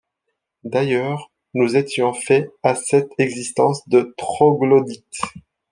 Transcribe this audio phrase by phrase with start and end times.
[0.63, 5.21] D’ailleurs, nous étions faits à cette existence de troglodytes.